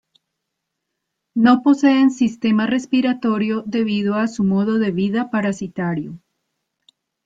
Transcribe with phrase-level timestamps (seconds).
[1.35, 6.17] No poseen sistema respiratorio debido a su modo de vida parasitario.